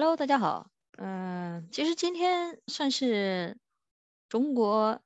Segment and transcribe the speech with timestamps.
[0.00, 0.70] Hello，大家好。
[0.96, 3.58] 嗯，其实今天算是
[4.30, 5.02] 中国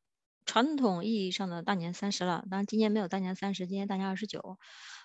[0.47, 2.47] 传统意义上的大年三十了。
[2.49, 4.57] 当然，今年没有大年三十，今天大年二十九，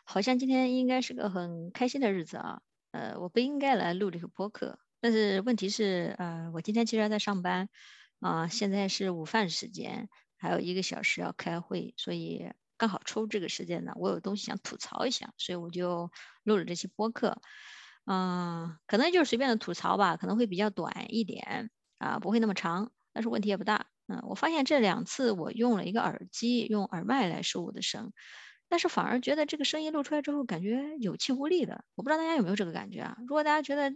[0.03, 2.61] 好像今天应该是个很开心的日子啊。
[2.91, 7.67] 呃，我不应该来录这个播客，但是问题是，呃，我今天其实还在上班
[8.19, 16.11] 啊，现在是午饭时间，还有一个小时要开会，所以刚好抽这个时间呢，我有东西想吐槽一下，所以我就
[16.43, 17.41] 录了这期播客。
[18.11, 21.69] 嗯，可能就是随便的吐槽吧，可能会比较短一点
[21.99, 23.85] 啊，不会那么长，但是问题也不大。
[24.07, 28.11] 嗯，我发现这两次我用了一个耳机，用耳麦来收我的声，
[28.67, 31.85] 但是反而觉得这个声音录出来之后感觉有气无力的。
[31.93, 33.17] 我不知道大家有没有这个感觉啊？
[33.19, 33.95] 如果大家觉得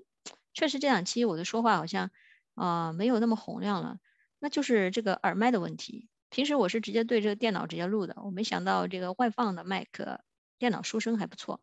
[0.54, 2.12] 确实这两期我的说话好像
[2.54, 3.98] 啊没有那么洪亮了，
[4.38, 6.07] 那就是这个耳麦的问题。
[6.29, 10.23] 平时我是直接对这个电脑直接录的，我没想到这个外放的麦克
[10.60, 11.60] 电脑收声还不错。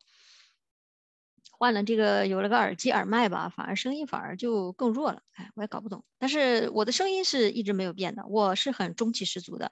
[1.60, 5.20] 换了这个有了个耳机耳麦吧，反而声音反而就更弱了。
[5.32, 6.04] 哎，我也搞不懂。
[6.18, 9.70] 但是我的声音是一直没有变的，我是很中气十足的。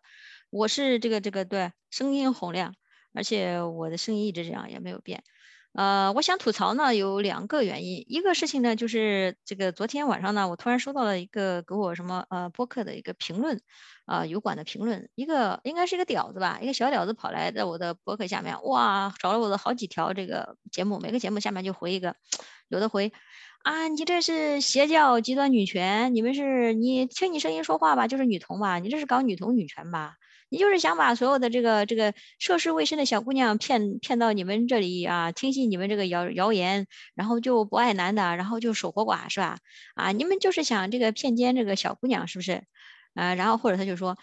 [0.51, 2.75] 我是这个这个对声音洪亮，
[3.15, 5.25] 而且我的声音一直这样也没有变。
[5.73, 13.61] 呃，我想吐槽呢有两个原因，一个事情呢就是这个昨天晚上呢，我突然收到了一个给我什么呃播客的一个评论。
[14.09, 22.17] 啊，油管的评论，一个应该是一个屌子吧，一个小屌子跑来在我的博客下面，哇，找了我的好几条这个节目，每个节目下面就回一个，
[22.69, 23.13] 有的回
[23.65, 30.15] 啊，你这是邪教、极端女权，你们是你听你声音说话吧，就是女同吧，你这是搞女同女权吧，
[30.49, 39.59] 你就是想把所有的这个这个涉世未深的小姑娘骗骗到你们这里啊，听信你们这个谣谣言，然后就不爱男的，然后就守活寡是吧？
[39.95, 42.63] 啊，你们就是想这个骗奸这个小姑娘是不是？
[43.15, 44.17] 啊，然后或者他就说，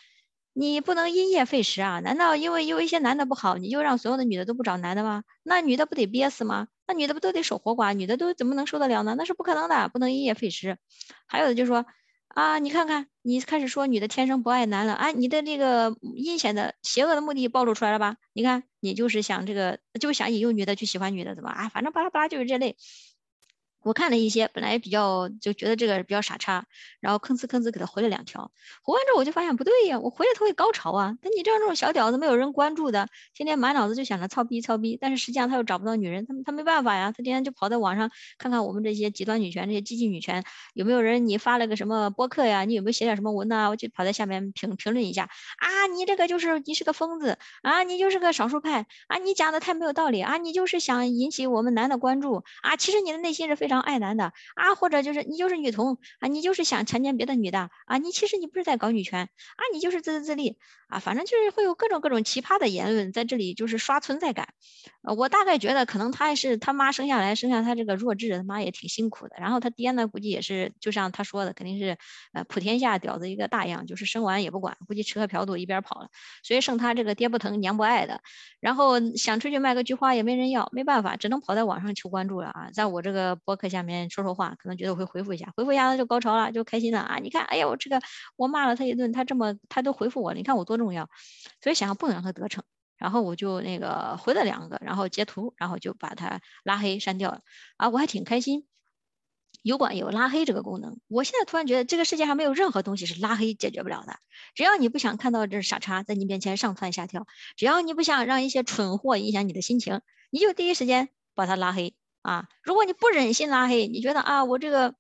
[0.53, 1.99] 你不能因噎废食啊？
[1.99, 5.23] 难道因为有一些男的不好，你就让所有的女的都不找男的吗？
[5.43, 6.67] 那女的不得憋死吗？
[6.87, 7.93] 那女的不都得守活寡？
[7.93, 9.15] 女的都怎么能受得了呢？
[9.17, 10.77] 那是不可能的，不能因噎废食。
[11.27, 11.85] 还有的就说，
[12.35, 18.17] 啊，你看看，你开始说女的天生不爱男了，啊，你的这个阴险的、邪恶的目的暴露出来了吧？
[18.33, 21.69] 你看，你就是想这个，就想引诱女的去喜欢女的，怎么啊？
[21.69, 22.75] 反正巴拉巴拉就是这类。
[23.85, 26.65] 我看了一些，本来比较就觉得这个比较傻叉，
[26.99, 28.51] 然后吭哧吭哧给他回了两条，
[28.81, 38.09] 回完之后我就发现不对呀，我回了他会高潮啊，但你这样这种小屌子没有人关注的，天天满脑子就想着操逼操逼，但是实际上他又找不到女人，他他没办法呀，他天天就跑在网上
[38.39, 45.29] 看看我们这些极端女权、这些激进女权有没有人你发了个什么播客呀，你有没有写点什么文呐，我就跑在下面评评论一下
[45.59, 53.74] 啊，你这个就是你是个疯子啊，你就是个少数派啊，你讲的太没有道理啊，你就是想引起我们男的关注啊，其实你的内心是非常。
[53.80, 64.49] 爱男的啊，或者就是你就是女同啊，你就是想强奸别的女的啊，你其实你不是在搞女权啊，你就是自私自利啊，反正就是会有各种各种奇葩的言论在这里就是刷存在感。
[65.05, 69.36] 呃，我大概觉得可能他也是他妈生下来生下他这个弱智，他妈也挺辛苦的。
[69.39, 71.98] 然后他爹呢，估计也是就像他说的，肯定是
[72.33, 76.10] 呃普天下屌子一个大样，就是生完也不管，估计吃喝嫖赌一边跑了，
[76.44, 78.20] 所以剩他这个爹不疼娘不爱的。
[78.60, 87.17] 然后想出去卖个菊花也没人要，没办法，只能跑在网上求关注了啊，在我这个博客下面说说话，可能觉得我会回复一下，回复一下他就高潮了，就开心了啊！
[87.20, 88.02] 你看，哎呀，我这个
[88.38, 91.08] 我骂了他一顿，他这么他都回复我，你看我多重要，
[91.61, 92.64] 所以想要不能让他得逞，
[92.98, 97.42] 然后我就那个回了两个，然后截图，然后就把他拉黑删掉了
[97.78, 98.67] 啊，我还挺开心。
[99.61, 104.17] 油管有拉黑这个功能，我现在突然觉得这个世界上没有任何东西是拉黑解决不了的。
[104.54, 107.26] 只要你不想看到这傻叉在你面前上蹿下跳，
[107.56, 112.48] 只要你不想让一些蠢货影响你的心情，你就第一时间把他拉黑啊！
[112.62, 114.95] 如果你不忍心拉黑，你觉得啊，我这个。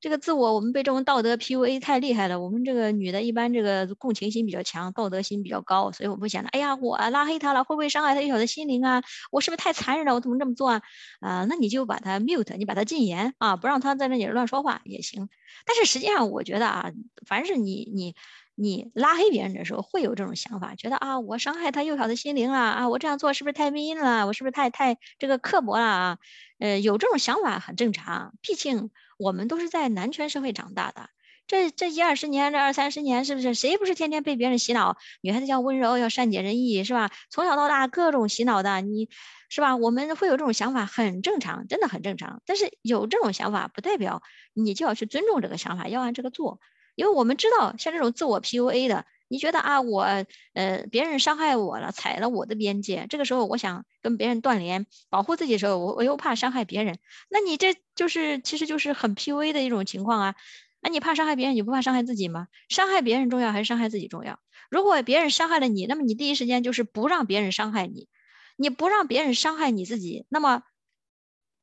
[0.00, 2.38] 这个自我，我们被这种道德 PUA 太厉害了。
[2.40, 9.02] 我们这个女的，一般这个共情心比较强，道德心比较高，所以我不想着，哎呀，我拉黑他了，会不会伤害他幼小的心灵啊？
[9.32, 10.14] 我是不是太残忍了？
[10.14, 10.82] 我怎么这么做啊？
[11.20, 15.28] 啊，那你就把他 mute，你把他禁言啊，不让他在那里乱说话也行。
[15.66, 16.92] 但是实际上，我觉得啊，
[17.26, 18.14] 凡是你你
[18.54, 24.26] 你拉黑别人的时候，会有这种想法，觉得啊，我伤害他幼小的心灵了啊，我这样做是不是太 mean 了？
[24.28, 26.18] 我是不是太太这个刻薄了啊？
[26.60, 28.90] 呃，有这种想法很正常，毕竟。
[29.18, 31.10] 我们都是在男权社会长大的，
[31.46, 34.96] 这这一二十年，这二三十年，是不是谁不是天天被别人洗脑？
[35.20, 37.10] 女孩子要温柔，要善解人意，是吧？
[37.28, 39.08] 从小到大各种洗脑的，你
[39.48, 39.76] 是吧？
[39.76, 42.42] 我们会有这种想法，很正常，真的很正常。
[42.46, 44.22] 但是有这种想法，不代表
[44.54, 46.60] 你就要去尊重这个想法，要按这个做。
[46.94, 56.98] 因为我们知道，像这种自我 PUA 的，你觉得啊，我呃别人伤害我了，踩了我的边界，这个时候我想跟别人断联，保护自己的时候，我我又怕伤害别人，
[57.30, 57.76] 那你这。
[57.98, 60.34] 就是其实就是很 PUA 的一种情况啊，
[60.80, 62.46] 那你怕伤害别人，你不怕伤害自己吗？
[62.68, 64.38] 伤害别人重要还是伤害自己重要？
[64.70, 68.06] 如果别人伤害了你，那么你第一时间就是不让别人伤害你，
[68.54, 70.62] 你不让别人伤害你自己，那么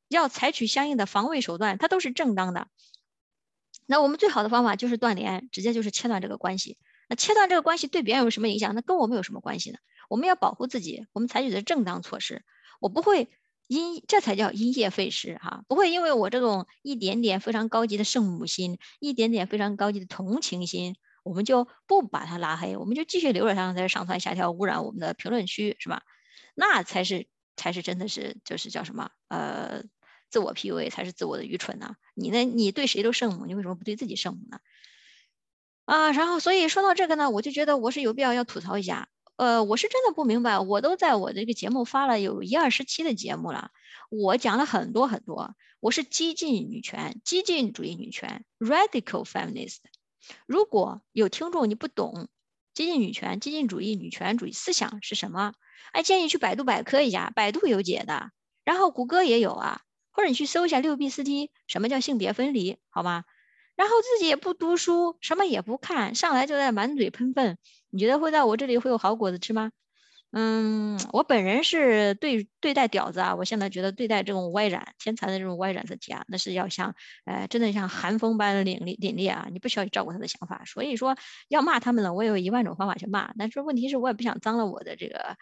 [0.08, 2.68] 要采取相应的防卫手段，它都是正当的。
[3.86, 6.76] 那我们最好的方法就是断联，直接就是切断这个关系。
[7.08, 8.74] 那切断这个关系对别人有什么影响？
[8.74, 9.78] 那跟我们有什么关系呢？
[10.08, 12.44] 我们要保护自己，我们采取的正当措施。
[12.80, 13.28] 我不会
[13.66, 26.02] 因这才叫因噎废食哈，不会因为我这种一点点非常高级的圣母心，一点点非常高级的同情心，我们就不把他拉黑，我们就继续留着他在这上蹿下跳，污染我们的评论区，是吧？
[26.54, 29.84] 那才是才是真的是就是叫什么呃。
[30.28, 31.94] 自我 PUA 才是自我的愚蠢呢？
[32.12, 32.42] 你呢？
[32.44, 34.58] 你对谁都圣母，你为什么不对自己圣母呢？
[35.86, 39.08] 啊，然后所以说到这个呢，我就觉得我是有必要要吐槽一下。
[39.36, 43.70] 呃，我是真的不明白，我都在我这个节目发了有一二十期的节目了，
[44.10, 49.78] 我讲了很多很多，我是激进女权、激进主义女权 （radical feminist）。
[50.46, 52.28] 如果有听众你不懂
[52.74, 55.52] 激进女权、激进主义女权主义思想是什么，
[55.92, 58.30] 哎，建议去百度百科一下，百度有解的，
[58.64, 59.82] 然后谷歌也有啊。
[60.10, 63.24] 或者你去搜一下六 B 四 T，什么叫性别分离，好吗？
[63.76, 67.58] 然后自己也不读书，什么也不看，上来就在满嘴喷粪，
[67.90, 69.70] 你觉得会在我这里会有好果子吃吗？
[70.32, 76.94] 嗯，我本人是对对待屌子啊，我现在觉得对待这种歪染天才的这种歪染色体啊，那是要像，
[77.24, 81.16] 呃，真的像寒风般凛冽凛冽啊，你不需要去照顾他的想法，所以说
[81.48, 85.36] 要骂他们了，我有一万种方法去骂，但是问题是我也不想脏了我的这个。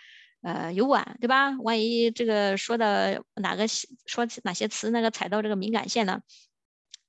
[0.46, 1.56] 呃，油碗对吧？
[1.62, 6.20] 万一这个说的哪个说哪些词那个踩到这个敏感线呢？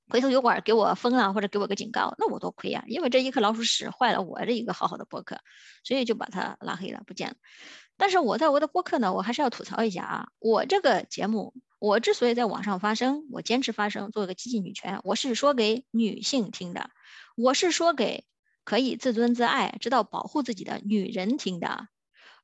[0.08, 2.84] 回头油管给我封了或者给我个警告，那我多亏呀！
[2.86, 5.40] 因为这一颗老鼠屎坏了我这一个好好的博客，
[5.82, 7.36] 所以就把它拉黑了，不见了。
[7.96, 10.28] 但是我在我的博客呢，我还是要吐槽一下啊！
[10.38, 16.90] 我这个节目，我之所以在网上发声，我坚持发声，做一个激进女权，我是说给女性听的，
[17.36, 18.24] 我是说给
[18.64, 21.88] 可以自尊自爱、知道保护自己的女人听的。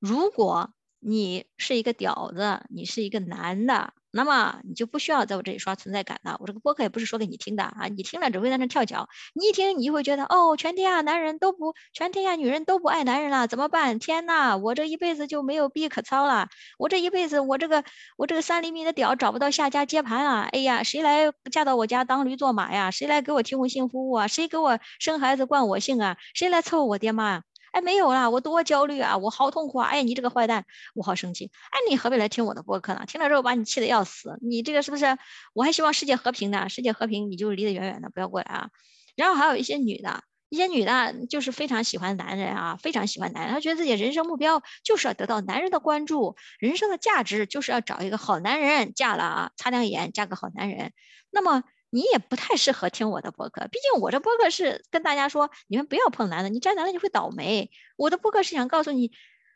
[0.00, 6.36] 如果你是一个屌子，你是一个男的，那么你就不需要在我这里刷存在感了。
[6.38, 9.08] 我这个播客也不是说给你听的啊，你听了只会在那跳脚。
[9.34, 13.98] 你一听，你就会觉得哦，全天下男人都不，全天下女人都不爱男人了，怎么办？
[13.98, 16.48] 天呐，我这一辈子就没有逼可操了。
[16.78, 17.84] 我这一辈子，我这个
[18.16, 20.48] 我这个三厘米的屌找不到下家接盘啊！
[20.52, 22.90] 哎呀，谁来嫁到我家当驴做马呀？
[22.90, 24.26] 谁来给我提供性服务啊？
[24.28, 26.16] 谁给我生孩子惯我性啊？
[26.34, 27.42] 谁来伺候我爹妈啊？
[27.72, 29.88] 哎，没有啦，我多焦虑啊，我好痛苦啊！
[29.88, 31.50] 哎，你这个坏蛋，我好生气！
[31.70, 33.04] 哎，你何必来听我的播客呢？
[33.06, 34.38] 听了之后把你气得要死！
[34.42, 35.16] 你这个是不是？
[35.54, 38.68] 我还希望世界和平呢，世界和平你就离得远远的，不要过来啊！
[39.16, 50.92] 然后还有一些女的，一些女的就是非常喜欢男人啊，非常喜欢男人，她觉得自己人生目标就是要得到男人的关注，人生的价值就是要找一个好男人，嫁了啊，擦亮眼嫁个好男人。
[51.30, 51.64] 那么。
[51.94, 57.70] 你也不太适合听我的播客，毕竟我这播客是跟大家说，你们不要碰男的，你沾男的你会倒霉。
[57.96, 59.12] 我的播客是想告诉你，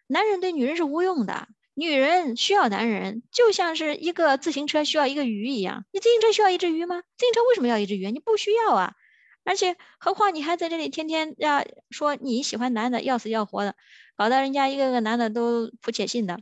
[0.06, 5.86] 男人对女人是无用的，女人需要男人，就像是一个自行车需要一个鱼一样。
[5.92, 7.02] 你自行车需要一只鱼吗？
[7.16, 8.10] 自行车为什么要一只鱼？
[8.10, 8.92] 你不需要啊。
[9.44, 13.74] 而且何况你还在这里天天要说你喜欢男的要死要活的，
[14.14, 16.40] 搞得人家一个个男的都不且信的。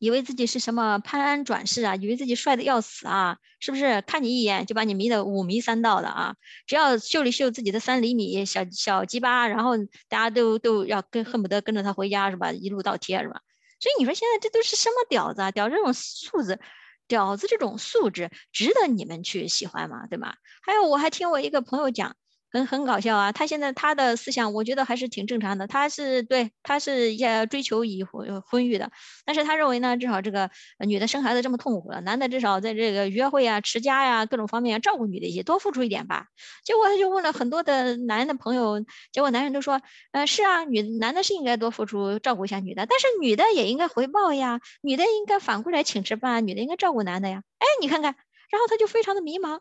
[0.00, 1.94] 以为自己是什么潘安转世啊？
[1.94, 3.36] 以为自己帅的要死啊？
[3.60, 4.00] 是不是？
[4.02, 6.34] 看你一眼就把你迷得五迷三道的啊？
[6.66, 9.76] 只要秀一秀自己的三厘米小小鸡巴，然后
[10.08, 12.50] 大家都都要跟恨不得跟着他回家是吧？
[12.50, 13.42] 一路倒贴是吧？
[13.78, 15.50] 所以你说现在这都是什么屌子啊？
[15.50, 16.58] 屌这种素质，
[17.06, 20.06] 屌子这种素质值得你们去喜欢吗？
[20.06, 20.34] 对吗？
[20.62, 22.16] 还有我还听我一个朋友讲。
[22.52, 23.32] 很很搞笑啊！
[23.32, 25.66] 他现在他的思想，我觉得还是挺正常的。
[25.66, 28.90] 他是对，他是要追求已婚婚育的，
[29.24, 30.50] 但是他认为呢，至少这个
[30.86, 36.26] 女的生孩子这么痛苦了，男的至少在这个约会啊、持家呀各种方面照顾女的一些，多付出一点吧。
[36.64, 39.80] 结果他就问了很多的男的朋友，结果男人都说，
[40.10, 47.42] 呃，是啊，女男的是应该多付出照顾一下女的，但是女的也应该回报呀，女的应该反过来请吃饭，女的应该照顾男的呀。
[47.58, 48.16] 哎，你看看，
[48.50, 49.60] 然后他就非常的迷茫。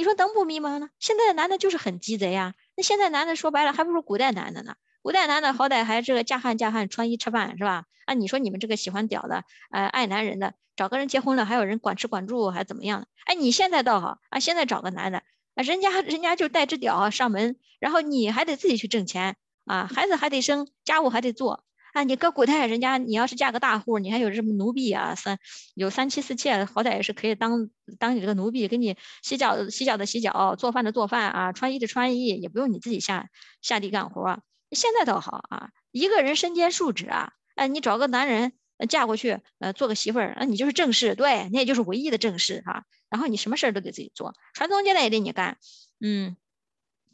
[0.00, 0.88] 你说能不迷茫呢？
[0.98, 2.54] 现在的男的就是很鸡贼呀。
[2.74, 4.76] 那现在男的说白了还不如古代男的呢。
[5.02, 7.84] 古代男的好歹还这个嫁汉嫁汉，穿衣吃饭是吧？
[8.06, 13.08] 啊，你说你们这个喜欢屌的，呃，爱男人的，找个人结婚了还有人管吃管住，还怎么样？
[13.26, 15.18] 哎，你现在倒好啊，现在找个男的，
[15.54, 21.62] 啊，人家人家就带只屌上门，然后你还得自己去挣钱啊，孩子还得生，家务还得做。
[21.92, 25.14] 啊，你搁古代人家，你要是嫁个大户，你还有什么奴婢啊？
[25.14, 25.38] 三
[25.74, 27.68] 有三妻四妾，好歹也是可以当
[27.98, 33.28] 当你这个奴婢，给你洗脚洗脚的洗脚，做饭的做饭啊，穿衣的穿衣，也不用你自己下
[33.60, 34.42] 下地干活。
[34.70, 38.52] 现在倒好啊，一个人身兼数职啊，哎，你找个男人
[38.88, 42.84] 嫁过去，呃，做个媳妇儿，那你就是正室，对，你也就是唯一的正室哈。
[43.08, 45.58] 然后你什么事儿都得自己做，传宗接代也得你干，
[46.00, 46.36] 嗯，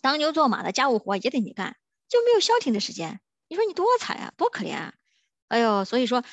[0.02, 1.76] 当牛做马的家务活也得你干，
[2.10, 3.20] 就没有消停的时间。
[3.48, 4.94] 你说你多惨啊，多可怜啊！
[5.48, 6.24] 哎呦，所以说，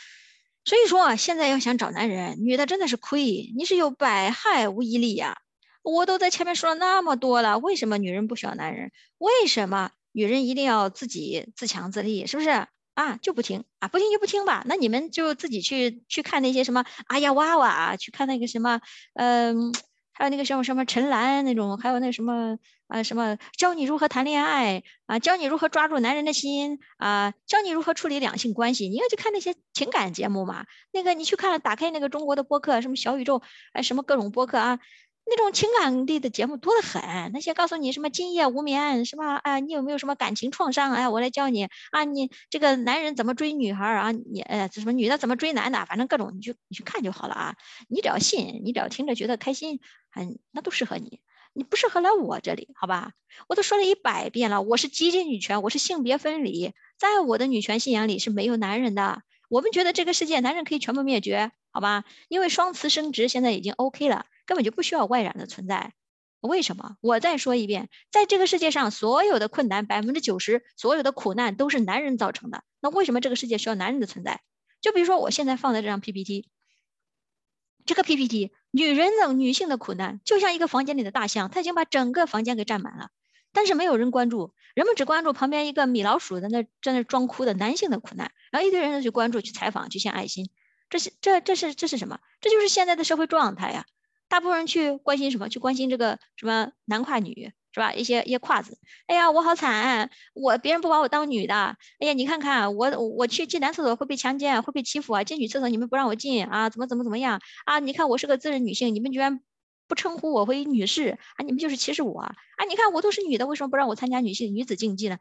[0.66, 5.38] 所以说啊现在要想找男人，女的真的是亏，你是有百害无一利呀。
[5.84, 8.92] 我都在前面说了那么多了，为什么女人不需要男人？
[9.18, 12.26] 为什么女人一定要自己自强自立？
[12.26, 12.50] 是不是
[12.96, 13.18] 啊？
[13.22, 14.64] 就不听啊，不听就不听吧。
[14.66, 18.80] 那你们就自己去去看那些什么哎呀娃娃，去看那个什么，
[19.16, 19.74] 嗯，
[20.14, 28.88] 还有那个什么什么陈岚那种，还有那什么啊什么教你如何谈恋爱啊，教你如何抓住男人的心啊，教你如何处理两性关系。
[28.90, 30.66] 你要去看那些情感节目嘛？
[30.92, 33.42] 那个你去看，打开那个中国的播客，什么小宇宙，
[33.74, 34.80] 哎，什么各种播客啊。
[35.26, 39.36] 那种情感类的节目多得很，那些告诉你什么今夜无眠是吧？
[39.36, 40.92] 啊，你有没有什么感情创伤？
[40.92, 44.12] 哎，我来教你啊，你这个男人怎么追女孩啊？
[44.12, 45.86] 你呃，什么女的怎么追男的？
[45.86, 47.56] 反正各种你去你去看就好了啊。
[47.88, 49.80] 你只要信，你只要听着觉得开心，
[50.16, 51.20] 嗯，那都适合你。
[51.54, 53.14] 你不适合来我这里，好吧？
[53.48, 59.24] 我都说了一百遍了，我是极简女权，我是性别分离，在我的女权信仰里是没有男人的。
[59.50, 62.06] 我们觉得这个世界男人可以全部灭绝，好吧？
[62.28, 64.26] 因为双雌生殖现在已经 OK 了。
[64.46, 65.94] 根本就不需要外染的存在，
[66.42, 66.98] 为什么？
[67.00, 72.66] 我再说一遍，在这个世界上，所有的困难，百分之九十，所有的苦难都是男人造成的。
[72.82, 74.42] 那为什么这个世界需要男人的存在？
[74.82, 76.50] 就比如说我现在放的这张 PPT，
[77.86, 83.10] 这个 PPT，女人的女性的苦难，就像一个房间里的大象，它已经把整个房间给占满了，
[83.52, 90.50] 但是没有人关注，人们只关注旁边一个米老鼠在那在那装哭的男性的苦难，然后一堆人去关注、去采访、去献爱心，
[90.90, 92.20] 这是这这是这是什么？
[92.42, 93.86] 这就是现在的社会状态呀。
[94.30, 95.50] 大部分人去关心什么？
[95.50, 97.92] 去关心这个什么男跨女是吧？
[97.94, 98.78] 一些一些胯子。
[99.08, 101.76] 哎呀，我好惨，我别人不把我当女的。
[102.00, 105.24] 哎呀，你看看我，我去进男厕所会被强奸，会被欺负啊！
[105.24, 106.70] 进女厕所你们不让我进啊？
[106.70, 107.80] 怎么怎么怎么样啊？
[107.80, 109.42] 你看我是个自认女性，你们居然
[109.88, 111.44] 不称呼我为女士啊？
[111.44, 112.36] 你们就是歧视我啊！
[112.70, 115.18] 你看我都是女的，为什么不让我参加女性女子竞技呢？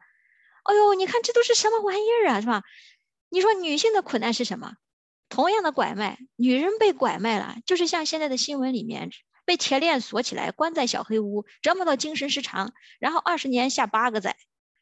[0.63, 2.41] 哎呦，你看这都是什么玩意儿啊？
[2.41, 2.63] 是吧？
[3.29, 4.73] 你说女性的苦难是什么？
[5.27, 9.09] 同样的拐卖，女人被拐卖了，就是像现在的新闻里面
[9.45, 14.35] 被铁链锁起来，关在小黑屋，折磨到精神失常，然后二十年下八个崽，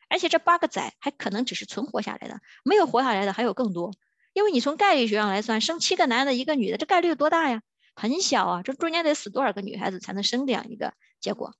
[0.09, 3.91] 而且这八个崽还可能只是存活下来的，没有活下来的还有更多。
[4.33, 7.61] 因为你从概率学上来算，生七个男的，一个女的，这概率有多大呀？
[7.93, 11.53] 很小啊，这中间得死多少个女孩子才能生这样一个结果？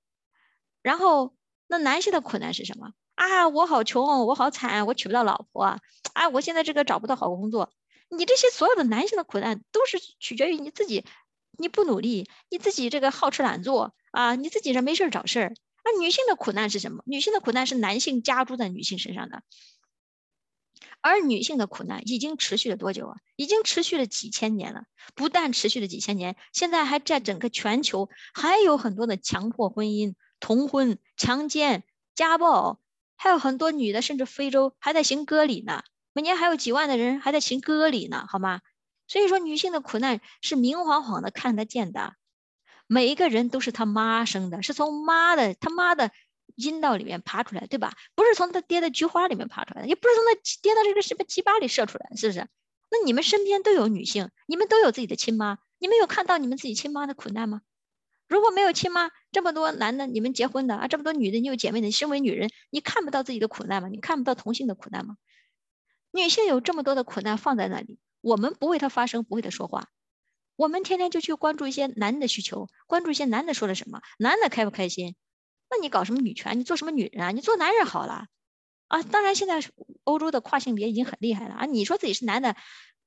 [0.81, 1.36] 然后
[1.67, 3.50] 那男性的苦难是什么啊？
[3.50, 5.79] 我好穷，我好惨，我娶不到老婆啊！
[6.31, 7.74] 我现在这个找不到好工作。
[8.10, 11.05] 你这些所有的男性的苦难都是取决于你自己，
[11.58, 15.53] 你不努力，你自己这个好吃懒做啊，你自己这没事找事儿。
[15.84, 17.03] 那女性的苦难是什么？
[17.05, 19.41] 女性的苦难是男性加诸在女性身上的，
[21.01, 23.17] 而女性的苦难已经持续了多久啊？
[23.36, 24.84] 已经持续了几千年了。
[25.15, 32.79] 不但持续了几千年，现在还在整个全球还有很多的强迫婚姻、同婚、强奸、家暴，
[33.17, 35.84] 还有很多女的甚至非洲还在行割礼呢。
[36.13, 38.62] 每年还有几万的人还在行割礼呢，好吗？
[39.11, 42.13] 所以说女性的苦难是明晃晃的看得见的，
[42.87, 46.11] 每一个人都是他妈生的，是从妈的他妈的
[46.55, 47.91] 阴道里面爬出来，对吧？
[48.15, 52.47] 不是从他爹的菊花里面爬出来的，也不是从他爹的这个什么鸡巴里射出来，是不是？
[52.89, 57.61] 那你们身边都有女性，你们都有自己的亲妈，你们有看到你们自己亲妈的苦难吗？
[58.29, 63.89] 如果没有亲妈，这么多男的你们结婚的啊，这么多女的你有姐妹的，你身为女人，你看不到自己的苦难吗？
[63.89, 65.17] 你看不到同性的苦难吗？
[66.11, 69.89] 女性有这么多的苦难放在那里，我们不为他发声，不为他说话，
[70.55, 75.15] 我们天天就去关注一些男的需求，关注一些男的说了什么，男的开不开心？
[75.69, 76.59] 那你搞什么女权？
[76.59, 77.31] 你做什么女人啊？
[77.31, 78.27] 你做男人好了
[78.87, 79.03] 啊！
[79.03, 79.63] 当然，现在
[80.03, 81.65] 欧洲的跨性别已经很厉害了啊！
[81.65, 82.55] 你说自己是男的，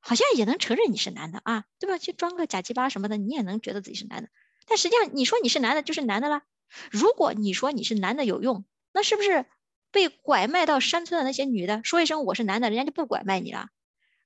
[0.01, 1.99] 好像也能承认你是男的啊，对吧？
[1.99, 4.31] 去装个假鸡巴什么的，你也能觉得自己是男的。
[4.67, 6.43] 但实际上，你说你是男的，就是男的了。
[6.91, 9.47] 如果你说你是男的有用，那是不是？
[9.93, 13.69] 被拐卖到山村的那些女的，说一声我是男的，人家就不拐卖你了。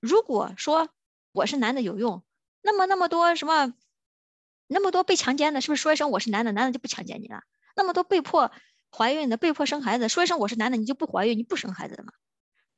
[0.01, 0.89] 如果说
[1.33, 2.23] 我是男的有用，
[2.63, 3.75] 那么那么多什么，
[4.67, 7.43] 那么多被强奸的，是不是说一声我是男的，男的就不强奸你了？
[7.75, 8.53] 那么多被迫
[8.91, 12.13] 怀孕的、被迫生孩子，说一声我是男的，你就不怀孕，你不生孩子了吗？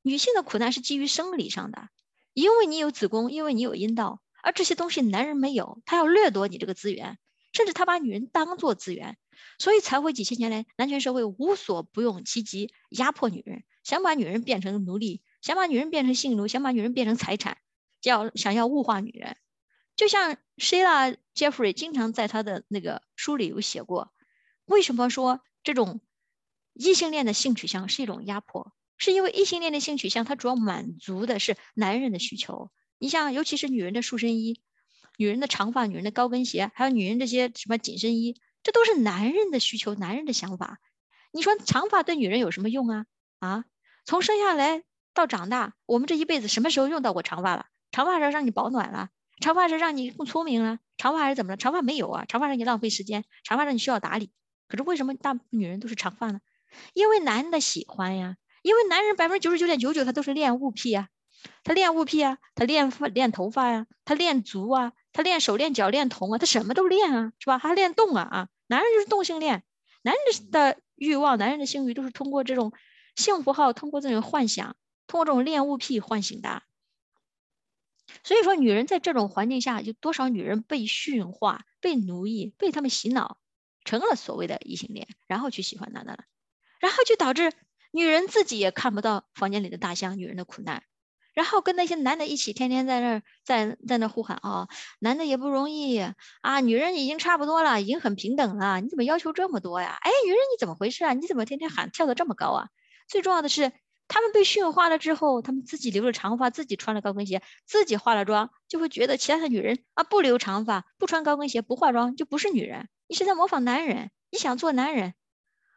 [0.02, 1.88] 女性的苦难是基于生理上的，
[2.32, 7.18] 因为你有子宫，因为你有阴道，而这些东西男人没有，他要掠夺你这个资源，
[7.52, 9.18] 甚至他把女人当做资源。
[9.58, 17.58] 所以才会几千年来，男权社会无所不用其极，压迫女人，想把女人变成奴隶，想把女人变成性奴，想把女人变成财产，
[18.02, 19.36] 要想要物化女人。
[19.96, 24.12] 就像 Sheila Jeffrey 经常在他的那个书里有写过，
[24.64, 26.00] 为什么说这种
[26.74, 28.72] 异性恋的性取向是一种压迫？
[28.96, 32.70] 是因为异性恋的性取向它主要满足的是男人的需求。
[32.98, 34.60] 你像，尤其是女人的束身衣、
[35.16, 38.38] 女人的长发、女人的高跟鞋，还有女人这些什么紧身衣。
[38.62, 40.80] 这都是男人的需求，男人的想法。
[41.32, 43.06] 你说长发对女人有什么用啊？
[43.38, 43.64] 啊，
[44.04, 44.82] 从生下来
[45.14, 47.66] 到长大，我们这一辈子什么时候用到过长发了？
[47.90, 49.08] 长发是让你保暖了，
[49.40, 51.56] 长发是让你更聪明了，长发还是怎么了？
[51.56, 54.30] 长发没有啊，长发让你浪费时间，长发让你需要打理。
[54.68, 56.40] 可是为什么大部分女人都是长发呢？
[56.94, 61.08] 因为男的喜欢呀，因为男人百分之九十九点九九他都是恋物癖啊，
[61.64, 67.58] 他恋物癖啊，他练发练头发呀，他练足啊，他练手练脚练瞳啊，他什么都练啊，是吧？
[67.58, 69.64] 他练动啊啊，男人就是动性恋，
[70.02, 72.72] 男人的欲望，男人的性欲都是通过这种
[73.16, 74.76] 幸福号，通过这种幻想，
[75.10, 76.62] 通过这种恋物癖唤醒的。
[78.22, 83.38] 所以说，女人在这种环境下，有多少女人被驯化、被奴役、被他们洗脑，
[83.84, 86.24] 成了所谓的异性恋，然后去喜欢男的了，
[86.78, 87.52] 然后就导致
[87.90, 90.82] 女人自己也看不到房间里的大象，女人的苦难，
[91.34, 94.68] 然后跟那些男的一起，天天在那儿在在那呼喊啊，
[95.00, 95.98] 男的也不容易
[96.40, 99.96] 啊，女人已经差不多了，已经很平等了，你怎么要求这么多呀？
[100.00, 101.14] 哎，女人你怎么回事啊？
[101.14, 102.68] 你怎么天天喊跳的这么高啊？
[103.08, 103.72] 最重要的是。
[104.12, 112.88] 他们被驯化了之后，他们自己留了长发，自己穿了高跟鞋，自己化了妆，就会觉得其他的女人啊不留长发、不穿高跟鞋、不化妆就不是女人。
[113.06, 115.14] 你是在模仿男人，你想做男人，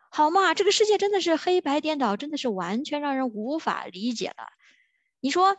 [0.09, 0.55] 好嘛？
[0.55, 4.47] 这个世界真的是黑白颠倒，真的是完全让人无法理解了。
[5.19, 5.55] 你说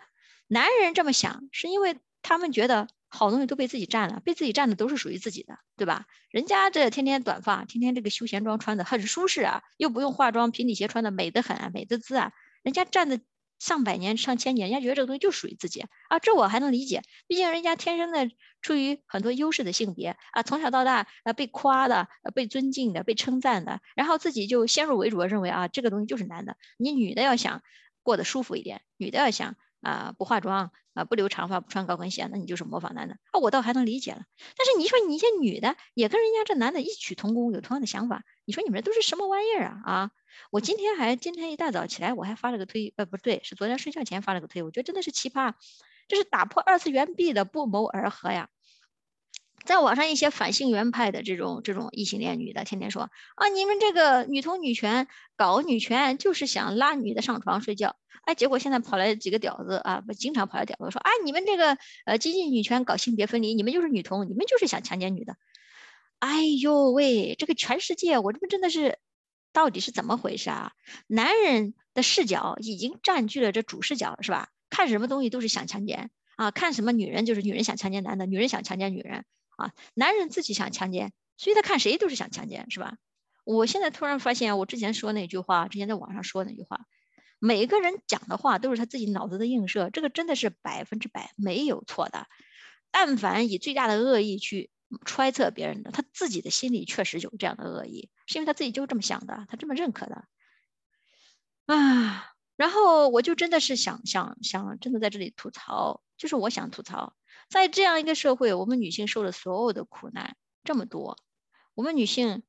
[0.49, 6.07] 男人这么想，是因为他们觉得好东西都被自己占了，被自己占的都是属于自己的，对吧？
[6.29, 12.33] 人家这天天短发，天天这个休闲装穿的很舒适啊，又不用化妆，平底鞋穿的美得很，美滋滋啊。
[12.65, 13.21] 人家站的
[13.61, 17.03] 上百年、上千年，人家觉得这个东西就属于自己啊，这我还能理解。
[17.29, 18.29] 毕竟人家天生的
[18.61, 26.57] 出于很多优势的性别啊，从小到大啊被夸的、被尊敬的、被称赞的，然后自己就先入为主的认为啊，这个东西就是男的。
[26.79, 27.63] 你女的要想
[28.03, 34.23] 过得舒服一点，女的要想啊不化妆啊不留长发不穿高跟鞋，那你就是模仿男的啊，我倒还能理解了。
[34.57, 40.11] 但是你说你一些女的也跟人家这男的异曲同工，有同样的想法，你说你们这都是什么玩意儿啊啊？
[40.51, 44.63] 我今天还今天一大早起来，我还发了个推，呃，不对，是昨天睡觉前发了个推。
[44.63, 45.55] 我觉得真的是奇葩，
[46.09, 48.49] 这是打破二次元壁的不谋而合呀！
[49.65, 65.37] 在网上一些反性缘派的这种这种异性恋女的，天天说啊，你们这个女同女权搞女权就是想拉女的上床睡觉，哎，结果现在跑来几个屌子啊，不经常跑来屌子说，啊，你们这个呃激进女权搞性别分离，你们就是女同，你们就是想强奸女的。
[66.19, 68.99] 哎呦喂，这个全世界，我这不真的是。
[69.53, 70.73] 到底是怎么回事啊？
[71.07, 74.49] 男人的视角已经占据了这主视角，是吧？
[74.69, 79.25] 看什么东西都是想强奸啊，看什么女人就是女人想强奸男的，女人想强奸女人
[79.57, 82.99] 啊，男人自己想强奸，所以他看谁都是想强奸，是吧？
[83.45, 86.87] 我现在突然发现，我之前说那句话，之前在网上说那句话，
[87.39, 92.27] 每个人讲的话都是他自己脑子的映射，这个真的是百分之百没有错的。
[92.91, 94.71] 但凡以最大的恶意去。
[95.05, 100.25] 揣测别人的，他自己的心里确实有这样的恶意，是因为他自己就这么想的，他这么认可的
[101.67, 102.31] 啊。
[102.55, 107.17] 然后我就真的是想想想，真的在这里吐槽，就是我想吐槽，
[107.49, 111.19] 在这样一个社会，我们女性受的所有的苦难这么多，
[111.75, 112.43] 我们女性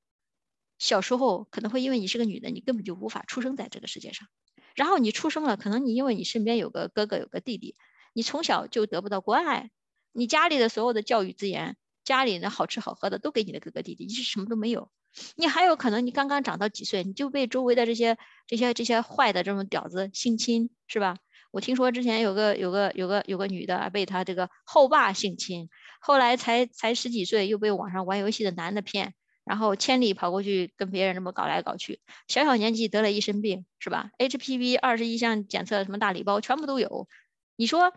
[0.77, 4.27] 小时候可能会因为你是个女的，你根本就无法出生在这个世界上，
[4.75, 7.75] 然后你出生了，可能你因为你身边有个哥哥有个弟弟，
[8.13, 9.71] 你从小就得不到关爱，
[10.11, 11.77] 你家里的所有的教育资源。
[12.03, 14.91] 家里的好吃好喝的都给你的哥哥弟弟，你是什么都没有。
[15.35, 21.17] 你还有可能你刚刚长到几岁，你就被周围的这些这些这些坏的这种屌子性侵，是吧？
[21.55, 25.69] 我听说之前有个有个有个有个女的被他这个后爸性侵，
[26.01, 29.13] 后来才才十几岁又被网上玩游戏的男的骗，
[29.45, 37.07] 然后千里跑过去跟别人这么搞来搞去，小小年纪得了一身病，是吧？HPV 二十一项检测什么大礼包全部都有，
[37.55, 37.93] 你说？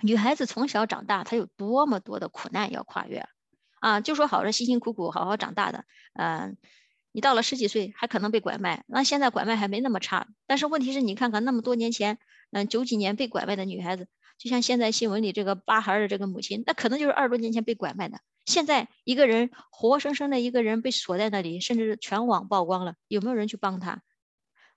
[0.00, 3.28] 女孩子从小长大，她有多么多的苦难要跨越
[3.80, 4.00] 啊！
[4.00, 6.56] 就说好是辛辛苦苦好好长大的，嗯，
[7.14, 10.26] 你到了十几岁还可能被拐卖，那现在拐卖还没那么差。
[10.48, 12.18] 但是问题是你看看那么多年前，
[12.50, 18.18] 嗯，九几年被拐卖的女孩子，就像现在新闻里这个八孩的这个母亲，那可能就是二十多年前被拐卖的。
[18.46, 24.02] 现在一个人活生生的一个人被锁在那里，甚至全网曝光了，有没有人去帮他？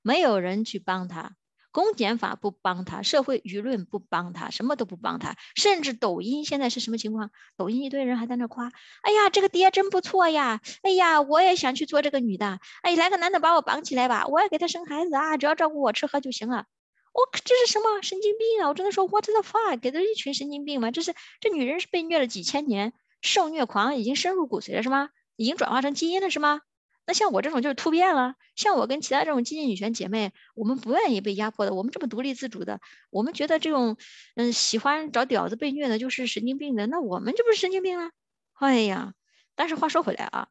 [0.04, 1.37] 没有人去帮他。
[1.77, 7.29] 公检法不帮他，社会舆论不帮他，什么都不帮他，甚至抖音现在是什么情况？
[7.55, 8.71] 抖音一堆人还在那夸，
[9.03, 16.65] 哎呀，这个爹真不错呀，哎呀，我也想去做这个女的，哎，来个男的把我绑起来吧，我要给他生孩子啊，只要照顾我吃喝就行了。
[17.13, 18.69] 我这是什么神经病啊？
[18.69, 20.89] 我真的说，what the fuck，给的一群神经病吗？
[20.89, 25.09] 这是这女人是被虐了几千年，受虐狂已经深入骨髓了是吗？
[25.35, 26.61] 已经转化成基因了是吗？
[27.08, 33.96] 那像我这种就是突变了，像我跟其他这种激进女权姐妹，我们不愿意被压迫的，我们这么独立自主的，我们觉得这种
[34.36, 38.12] 嗯喜欢找屌子被虐的就是神经病的，那我们这不是神经病了？
[38.56, 39.13] 哎呀，
[39.56, 40.50] 但是话说回来啊，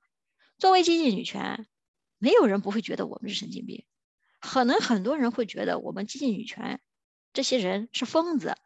[0.57, 1.66] 作为激进女权，
[2.16, 3.85] 没有人不会觉得我们是神经病，
[4.40, 6.81] 可能很多人会觉得我们激进女权
[7.35, 8.57] 这些人是疯子，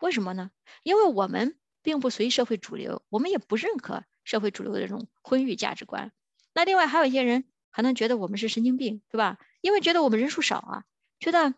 [0.00, 0.50] 为什么呢？
[0.82, 6.12] 因为我们并不随社会主流，我们也不认可社会主流的这种婚育价值观。
[6.52, 9.38] 那另外还有一些人可能觉得我们是神经病，对吧？
[9.60, 10.84] 因为觉得我们人数少啊，
[11.18, 11.54] 觉得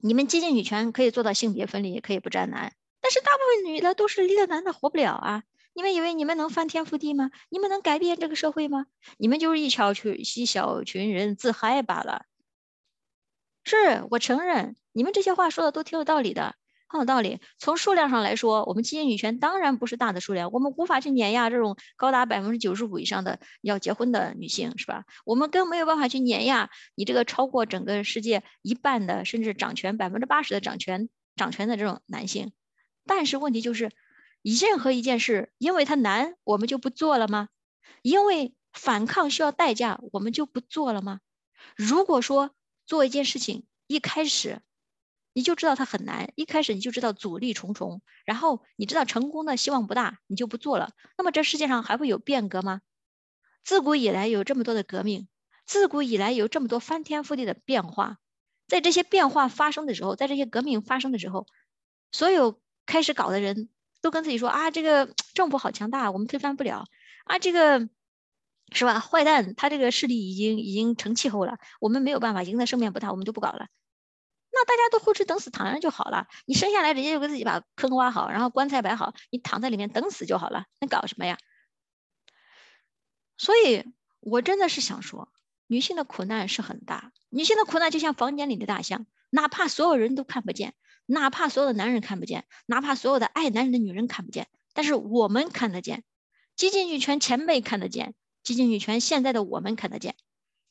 [0.00, 5.44] 你们激进女权可以做到性别分离，也可以不占男，但是大部分女的都是离了男的活不了啊。
[5.74, 7.30] 你们以为你们能翻天覆地吗？
[7.48, 8.86] 你们能改变这个社会吗？
[9.16, 12.26] 你们就是一小群一小群人自嗨罢了。
[13.64, 16.56] 是我承认，你们这些话说的都挺有道理的，
[16.92, 17.40] 很有道理。
[17.58, 25.04] 从数量上来说，我们基因女权当然不是大的数量，我们无法去碾压这种高达百分之九十五以上的要结婚的女性，是吧？
[25.24, 32.52] 我们更没有办法去碾压你这个超过整个世界一半的，甚至掌权百分之八十的掌权掌权的这种男性。
[33.06, 33.90] 但是问题就是，
[34.42, 37.48] 任何一件事，因为它难，我们就不做了吗？
[38.02, 41.20] 因为反抗需要代价，我们就不做了吗？
[41.76, 42.50] 如果说，
[42.84, 44.60] 做一件事情，一开始
[45.32, 50.92] 你就知道它很难，一开始你就知道阻力重重，然后你知道成功的希望不大，你就不做了。
[51.16, 52.80] 那么这世界上还会有变革吗？
[53.64, 55.28] 自古以来有这么多的革命，
[55.66, 58.18] 自古以来有这么多翻天覆地的变化，
[58.68, 61.46] 在这些变化发生的时候，在这些革命发生的时候，
[62.10, 63.68] 所有开始搞的人
[64.00, 66.84] 都跟自己说啊，这个政府好强大，我们推翻不了
[67.24, 67.88] 啊，这个。
[68.74, 69.00] 是吧？
[69.00, 73.66] 坏蛋他这个势力已经已经成气候了，我们没有办法赢得胜面不大，我们就不搞了。
[74.64, 76.26] 大家都混吃等死躺着就好了。
[76.46, 80.66] 你生下来直接就给自己把坑挖好，然后棺材摆好，你躺在里面等死就好了。
[80.80, 81.38] 那搞什么呀？
[83.36, 83.84] 所以
[84.20, 85.28] 我真的是想说，
[85.66, 90.74] 女性的苦难是很大，女性的苦难就像房间里的大象，哪怕所有人都看不见，
[91.06, 96.04] 哪怕所有的男人看不见，哪怕所有的爱男人的女人看不见，但是我们看得见，
[96.56, 98.14] 激进女权前辈看得见。
[98.44, 100.16] 激进女权现在的我们看得见，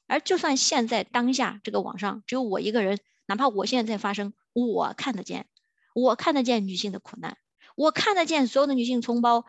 [0.06, 5.48] 而就算现在当下这个网上只有我一个人，哪怕我现在在发声，我看得见，
[5.94, 7.38] 我看得见女性的苦难，
[7.76, 9.46] 我看得见所有的女性同胞，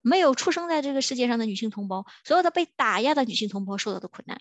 [0.00, 4.40] 没有出生在这个世界上的女性同胞，所有的被打压的女性同胞受到的苦难，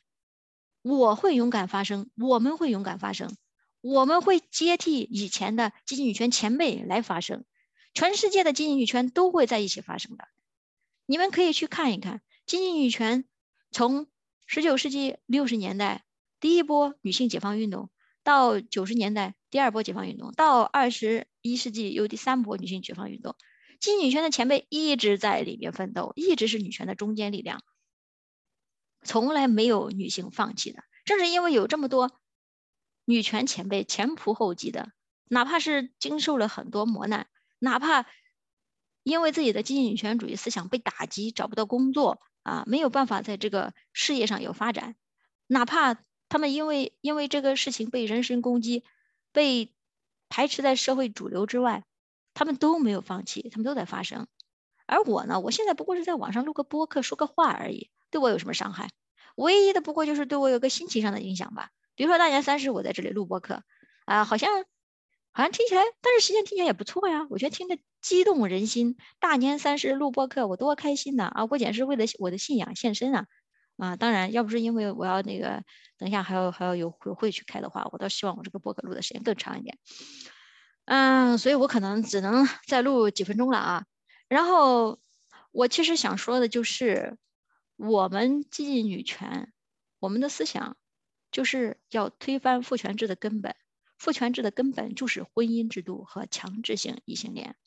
[0.82, 3.36] 我会勇敢发声，我们会勇敢发声，
[3.82, 7.46] 我们会接替以前的激进女权前辈来发声，
[7.93, 10.28] 全世界的激进女权都会在一起发生的，
[11.06, 12.22] 你们可以去看一看。
[12.46, 13.24] 激进女权
[13.72, 14.08] 从
[14.46, 16.04] 十九世纪六十年代
[16.41, 17.89] 第一波女性解放运动，
[18.23, 23.36] 到九十年代第二波解放运动，到二十一世纪有第三波女性解放运动，
[23.79, 27.62] 激进女权的前辈一直在里面奋斗，一直是女权的中坚力量，
[29.03, 30.83] 从来没有女性放弃的。
[31.05, 32.12] 正是因为有这么多
[33.05, 34.91] 女权前辈前仆后继的，
[35.29, 37.27] 哪怕是经受了很多磨难，
[37.59, 38.05] 哪怕
[39.03, 42.19] 因为自己的激进女权主义思想被打击，找不到工作。
[42.43, 44.97] 啊，没有办法在这个事业上有发展，
[45.47, 46.03] 哪怕
[46.34, 48.84] 他们因为因为这个事情被人身攻击，
[49.32, 49.72] 被
[50.30, 51.84] 排斥在社会主流之外，
[52.34, 54.26] 他们都没有放弃，他们都在发生。
[54.88, 58.89] 而我呢，我现在不过是在网上录个播客，说个话而已，对我有什么伤害？
[59.36, 61.69] 唯一的不过就是对我有个心情上的影响吧。
[61.93, 63.62] 比如说大年三十我在这里录播客，
[64.06, 64.65] 啊，好像。
[65.36, 67.26] 好像听起来，但是实际上听起来也不错呀。
[67.32, 68.98] 我觉得听着激动人心。
[69.19, 71.24] 大年三十录播客，我多开心呐！
[71.24, 73.26] 啊，不仅是为了我的信仰献身啊，
[73.84, 75.62] 啊，当然要不是因为我要那个，
[75.98, 79.78] 等一下还要还要有有会去开的话，我倒希望我这个播客录的时间更长一点。
[80.86, 83.86] 嗯，所以我可能只能 再录几分钟了啊。
[84.30, 85.00] 然后
[85.52, 87.17] 我其实想说的就是，
[87.76, 89.52] 我们激进女权，
[90.00, 90.78] 我们的思想
[91.30, 93.54] 就是要推翻父权制的根本。
[93.98, 97.58] 父权制的根本就是婚姻制度和强制性异性恋。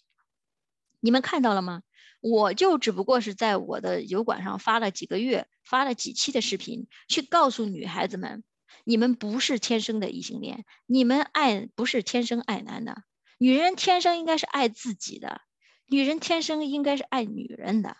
[1.01, 1.83] 你们看到了吗？
[2.29, 8.43] 我就只不过是在我的油管上发了几个月，发了几期的视频，去告诉女孩子们：
[8.83, 13.05] 你们不是天生的异性恋，你们爱不是天生爱男的。
[13.39, 15.41] 女人天生应该是爱自己的，
[15.87, 17.97] 女人天生应该是爱女人的。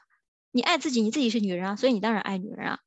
[0.51, 2.81] 你爱自己，你自己是女人啊，所以你当然爱女人啊。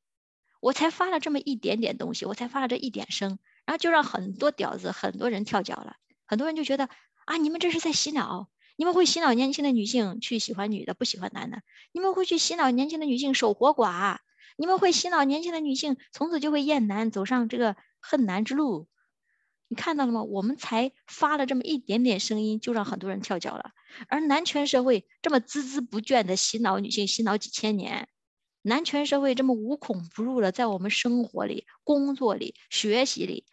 [0.60, 3.40] 我才发了这么一点点东西，我才发了这一点声。
[3.66, 6.90] 然后就让很多屌丝、很多人跳脚了，很多人就觉得
[7.24, 8.50] 啊，你们这是在洗脑，
[8.80, 14.20] 你们会洗脑年轻的女性去喜欢女的，不喜欢男的，你们会去洗脑年轻的女性守活寡，
[14.56, 18.88] 你们会洗脑年轻的女性从此就会厌男，走上这个恨男之路。
[19.68, 20.24] 你看到了吗？
[20.24, 23.72] 我们才发了这么一点点声音，就让很多人跳脚了。
[24.08, 28.08] 而男权社会这么孜孜不倦的洗脑女性，洗脑几千年，
[28.62, 33.44] 男权社会这么无孔不入的在我们生活里、工作里、学习里。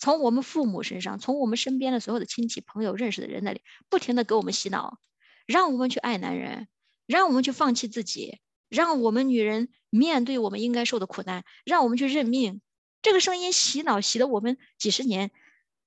[0.00, 4.98] 从我们父母身上，从我们身边的所有的亲戚朋友认识的人那里，不停的给我们洗脑，
[5.46, 6.68] 让我们去爱男人，
[7.06, 12.62] 让我们去放弃自己，让我们女人面对我们应该受的苦难，让我们去认命。
[13.02, 15.30] 这个声音洗脑洗了我们几十年，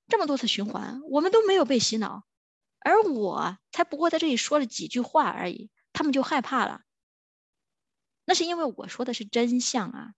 [0.08, 2.24] 这么多次循环，我们都没有被洗脑，
[2.80, 6.82] 而我才不过在这里说了几句话而已，他们就害怕了。
[8.26, 10.14] 那是因为我说的是真相啊！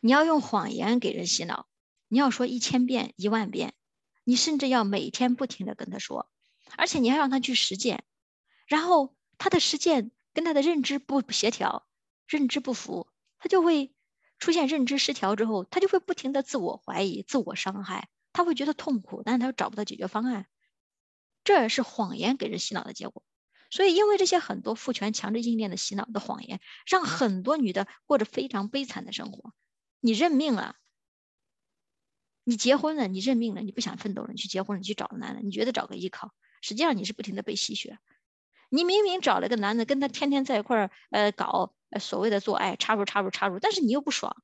[0.00, 1.66] 你要用谎言给人洗脑，
[2.12, 3.72] 你要说一千遍、一万遍，
[4.22, 6.28] 你甚至要每天不停的跟他说，
[6.76, 8.04] 而且你还让他去实践，
[8.66, 11.86] 然后他的实践跟他的认知不协调、
[12.28, 13.94] 认知不符，他就会
[14.38, 20.44] 出现认知失调之后，他就会不停的自我怀疑、自我伤害，他会觉得痛苦，但是他又找不到解决方案。
[21.44, 23.24] 这是谎言给人洗脑的结果，
[23.70, 29.54] 所以因为这些很多父权强制性恋的洗脑的谎言，让很多女的过着非常悲惨的生活。
[30.00, 30.76] 你认命了，
[32.44, 37.98] 你结婚了，你认命了，你不想奋斗了，你去结婚了，你去找个男人，你觉得找个依靠，实际上你是不停的被吸血。
[38.68, 44.34] 你明明找了个男的，跟他天天在一块儿，呃，搞所谓的做爱，插入插入插入，但是你又不爽，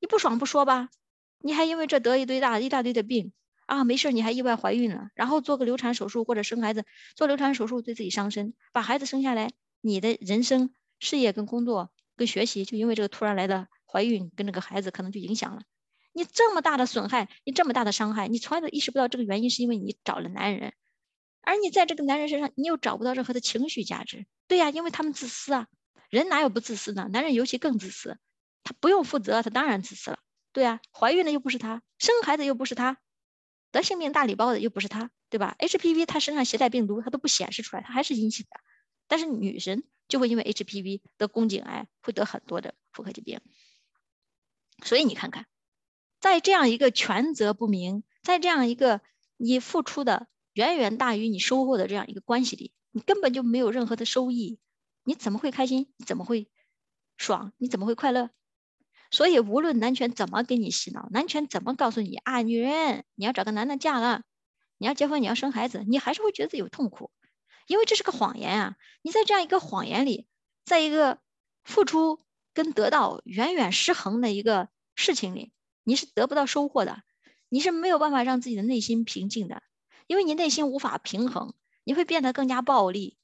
[0.00, 0.88] 你不爽不说吧，
[1.40, 3.32] 你还因为这得一堆大一大堆的病。
[3.66, 9.50] 啊，没事，你还意外怀孕了，然后做个流产手术或者生孩子，做流产手术对自己伤身，把孩子生下来，
[9.82, 10.70] 你的人生、
[11.00, 15.60] 事业跟工作跟学习就因为这个突然来的怀孕跟这个孩子可能就影响了。
[16.18, 20.74] 你这么大的损害，你这么大的伤害，你从来都意识不到这个原因是因为你找了男人，
[21.42, 24.26] 而你在这个男人身上你又找不到任何的情绪价值。
[24.48, 25.68] 对呀，因为他们自私啊，
[26.10, 27.06] 人哪有不自私的？
[27.08, 28.18] 男人尤其更自私，
[28.64, 30.18] 他不用负责，他当然自私了。
[30.50, 32.98] 对呀，怀孕的又不是他，生孩子又不是他。
[33.70, 38.58] 得性病大礼包的又不是他，对吧？HPV 他身上携带病毒，他都不显示出来，他还是阴性的。
[39.06, 43.40] 但是女神就会因为 HPV 得宫颈癌，会得很多的妇科疾病。
[44.82, 45.46] 所以你看看，
[46.20, 49.00] 在这样一个权责不明，在这样一个
[49.36, 54.58] 你付出的远远大于你收获的这样一个关系里，你根本就没有任何的收益，
[55.04, 55.92] 你怎么会开心？
[55.96, 56.50] 你怎么会
[57.16, 57.52] 爽？
[57.58, 58.30] 你怎么会快乐？
[59.10, 64.22] 所以，无论男权怎么给你洗脑，男权怎么告诉你啊，女人你要找个男的嫁了，
[64.76, 67.10] 你要结婚，你要生孩子，你还是会觉得有痛苦，
[67.66, 68.76] 因为这是个谎言啊！
[69.00, 70.26] 你在这样一个谎言里，
[70.66, 71.20] 在一个
[71.64, 72.20] 付出
[72.52, 75.52] 跟得到远远失衡的一个事情里，
[75.88, 77.02] 你是得不到收获的，
[77.48, 79.62] 你是没有办法让自己的内心平静的，
[80.06, 83.16] 因为你内心无法平衡，你会变得更加暴力，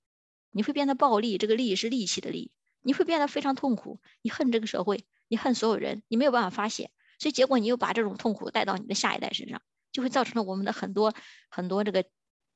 [0.51, 5.07] 你会变得暴力，这个力是力气的力，你会变得非常痛苦，你恨这个社会。
[5.29, 11.15] 你恨所有人，你没有办法发泄，所以结果你又把这种痛苦带到你的下一代身上，就会造成了我们的很多
[11.49, 12.05] 很多这个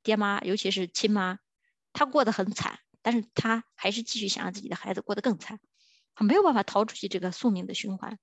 [0.03, 1.38] 爹妈，尤其是亲妈，
[1.94, 5.61] 她过得很惨，但是她还是继续想让自己的孩子过得更惨，
[6.14, 8.18] 她没有办法逃出去这个宿命的循环。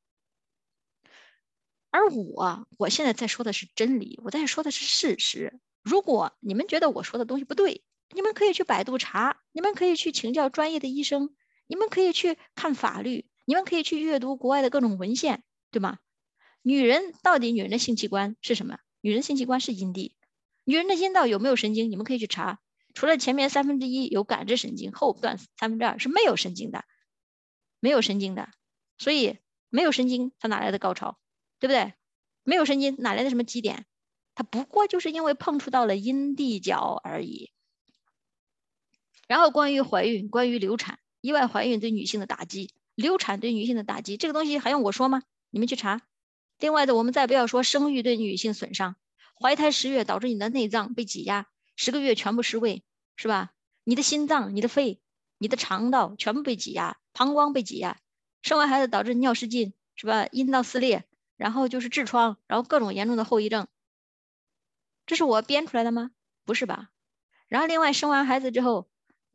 [1.95, 5.59] 而我，我现在在说的是真理，我在说的是事实。
[5.81, 11.35] 如果你们觉得我说的东西不对，你们可以去百度查，你们可以去请教专业的医生，
[11.67, 13.27] 你们可以去看法律。
[13.45, 15.99] 你们可以去阅读国外的各种文献，对吗？
[16.63, 18.79] 女人到底女人的性器官是什么？
[19.01, 20.15] 女人性器官是阴蒂。
[20.63, 21.91] 女人的阴道有没有神经？
[21.91, 22.59] 你们可以去查。
[22.95, 26.83] 除了前面三分之一有感知神经，后段三分之二是没有神经的，
[27.79, 28.49] 没有神经的。
[28.97, 29.37] 所以
[29.69, 31.19] 没有神经，它哪来的高潮？
[31.59, 31.93] 对不对？
[32.43, 33.85] 没有神经，哪来的什么基点？
[34.35, 37.51] 它不过就是因为碰触到了阴蒂角而已。
[39.27, 42.73] 然后关于怀孕，关于流产，意外怀孕对女性的打击。
[42.95, 45.23] 流产对女性的打击，这个东西还用我说吗？
[45.49, 46.01] 你们去查。
[46.59, 48.95] 另外的，我们再不要说生育对女性损伤，
[49.37, 52.83] 怀胎十月导致你的内脏被挤压，十个月全部失位，
[53.17, 53.51] 是吧？
[53.83, 55.01] 你的心脏、你的肺、
[55.37, 57.99] 你的肠道全部被挤压，膀胱被挤压，
[58.41, 60.27] 生完孩子导致尿失禁，是吧？
[60.31, 61.05] 阴道撕裂，
[61.37, 63.67] 然后就是痔疮，然后各种严重的后遗症。
[65.05, 66.11] 这是我编出来的吗？
[66.45, 66.89] 不是吧？
[67.47, 68.87] 然后另外生完孩子之后。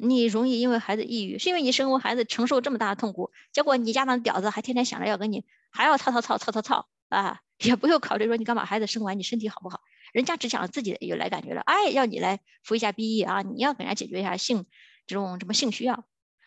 [0.02, 9.82] 你容易因为孩子抑郁，是因为你生完孩子承受这么大的痛苦，结果你家那屌子还天天想着要跟你，还要操操操操操操啊， 也不用考虑说你刚把孩子生完，你身体好不好？
[10.14, 14.64] 人家只想着自己有来感觉了，哎，要你来服一下 BE 啊，你要给人家解决一下性
[15.06, 16.06] 这种什么性需要，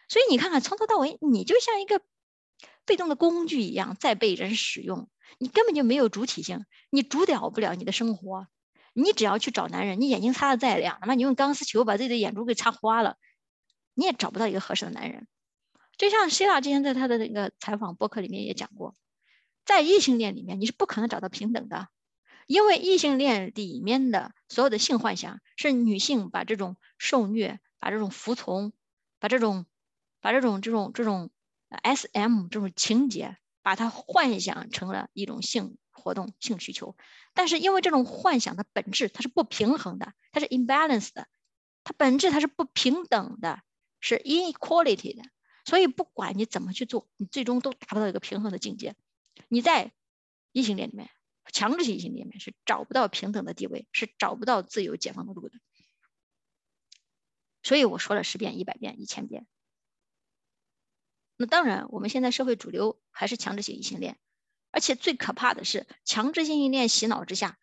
[0.09, 2.01] 所以你看看从头到尾，你就像一个
[2.85, 8.47] 被动的工具一样在被人使用，你根本就没有主体性，你主导不了你的生活，
[8.93, 13.17] 你只要去找男人，你眼睛擦的再亮，哪怕你用钢丝球把自己的眼珠给擦花了。
[13.95, 15.27] 你也找不到一个合适的男人，
[15.97, 18.95] 就像希腊之前在他的那个采访播客里面也讲过，
[19.65, 21.89] 在异性恋里面你是不可能找到平等的，
[22.47, 28.73] 因为异性恋里面的所有的性幻想是女性把这种受虐、把这种服从、
[29.19, 29.65] 把这种、
[30.21, 31.29] 把这种这种这种
[31.77, 36.95] S.M 这种情节，把它幻想成了一种性活动、性需求，
[37.33, 41.27] 但是因为这种幻想的本质它是不平衡的，它是 imbalance 的，
[41.83, 43.61] 它本质它是不平等的。
[44.05, 45.23] 是 inequality 的，
[45.63, 48.97] 所以不管你怎么去做，你最终都达不到一个平衡的境界。
[49.47, 49.93] 你在
[50.51, 51.09] 异性恋里面，
[51.53, 55.55] 强制性异性恋里面是找不到平等的地位，是找不到自由解放的路的。
[57.61, 59.47] 所以我说了十遍、一百遍、一千遍。
[61.35, 64.17] 那当然，我们现在社会主流还是强制性异性恋，
[64.71, 67.57] 而且最可怕的是，强制性异性恋洗脑之下，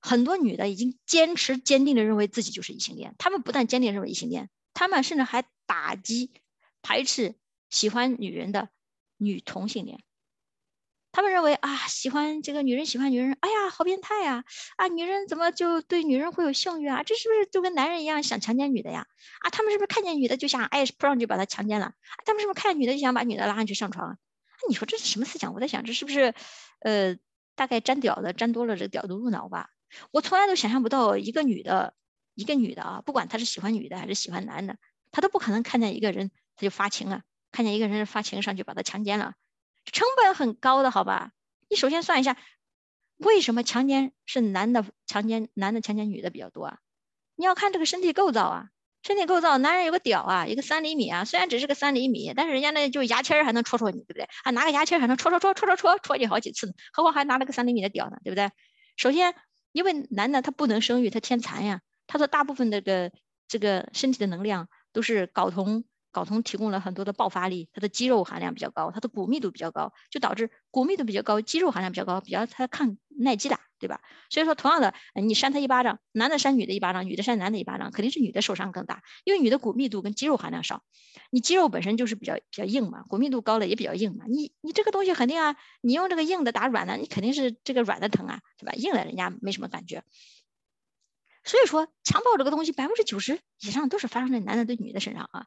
[0.00, 3.14] 很多女的已经坚持、坚定的认为自己就是异性恋。
[3.18, 6.32] 她们不但坚定认为异性恋，她们甚至还打击、
[6.82, 7.34] 排斥
[7.68, 8.70] 喜欢女人的
[9.16, 10.02] 女同性恋。
[11.16, 14.44] 他们认为啊，喜欢这个女人喜欢女人，哎呀，好变态呀！
[14.76, 17.02] 啊，女人怎么就对女人会有性欲啊？
[17.04, 19.06] 这是不是就跟男人一样想强奸女的呀？
[19.40, 21.94] 啊，他们是不是看见女的就想哎扑上去把她强奸了？
[22.26, 24.10] 他们是不是看见女的就想把女的拉上去上床？
[24.10, 24.18] 啊
[24.68, 25.54] 你说这是什么思想？
[25.54, 26.34] 我在想这是不是
[26.80, 27.16] 呃
[27.54, 29.70] 大概沾屌的沾多了这屌都入脑吧？
[30.10, 31.94] 我从来都想象不到一个女的，
[32.34, 34.76] 一个女的啊，不管她是喜欢女的还是喜欢男的，
[35.12, 39.32] 她都不可能看见一个人她就发情啊，看见一个人发情上去把她强奸了。
[39.92, 41.32] 成本很高的，好吧？
[41.68, 42.36] 你首先算一下，
[43.16, 46.78] 为什么强奸是男的强奸男的强奸女的比较多啊？
[47.34, 48.68] 你要看这个身体构造啊，
[49.02, 54.28] 身体构造，男人有个屌啊，一个三厘米啊，虽然只是个三厘米，但是人家那就牙签还能戳戳你，对不对？
[54.44, 58.50] 啊，拿个牙签还能戳戳戳戳戳戳戳你好几次呢，何况还拿了个三厘米的屌呢，对不对？
[58.96, 59.34] 首先，
[59.72, 63.12] 因为男的他不能生育，他天残呀，他的大部分这个
[63.48, 65.84] 这个身体的能量都是睾酮。
[66.16, 74.00] 睾酮提供了很多的爆发力，它的肌肉含量比较高，它的骨密度比较高，就导致骨密度比较高，肌肉含量比较高，比较它抗耐击打，对吧？
[74.30, 80.82] 所以说，同样的，你扇他一巴掌，男的扇女的一巴掌，女的扇男的一巴掌，肯定是女的受伤更大，因为女的骨密度跟肌肉含量少，
[81.30, 88.72] 你肌肉本身就是比较比较硬嘛，骨密度高了也比较硬嘛，你你这个东西肯定啊，你用这个硬的打软的，你肯定是这个软的疼啊，对吧？
[88.72, 90.02] 硬的人家没什么感觉。
[91.44, 95.46] 所以说，强暴这个东西百分之九十以上都是发生在男的对女的身上啊。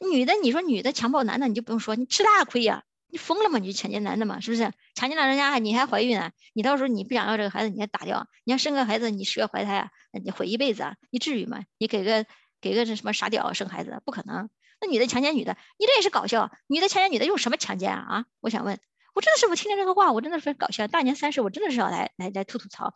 [0.00, 2.84] 女的，你说女的强暴男的，你就不用说，你吃大亏呀！
[3.12, 3.58] 你疯了吗？
[3.58, 4.72] 你强奸男的嘛，是不是？
[4.94, 6.32] 强奸了人家，你还怀孕啊？
[6.52, 8.28] 你到时候你不想要这个孩子，你还打掉？
[8.44, 9.90] 你要生个孩子，你十月怀胎啊？
[10.22, 10.96] 你毁一辈子啊？
[11.10, 11.64] 你至于吗？
[11.78, 12.24] 你给个
[12.60, 14.48] 给个这什么傻屌生孩子，不可能。
[14.80, 16.52] 那女的强奸女的，你这也是搞笑。
[16.68, 18.06] 女的强奸女的用什么强奸啊？
[18.08, 18.24] 啊？
[18.40, 18.78] 我想问，
[19.14, 20.86] 我真的是我听见这个话，我真的是搞笑。
[20.86, 22.94] 大年三十，我真的是要来来来吐吐槽，